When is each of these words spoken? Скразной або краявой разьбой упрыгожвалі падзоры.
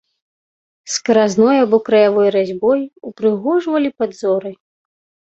Скразной 0.93 1.57
або 1.65 1.77
краявой 1.89 2.29
разьбой 2.35 2.79
упрыгожвалі 3.09 3.89
падзоры. 3.99 4.51